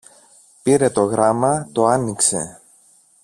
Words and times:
Πήρε 0.63 0.89
το 0.89 1.03
γράμμα, 1.03 1.69
το 1.71 1.85
άνοιξε 1.85 2.61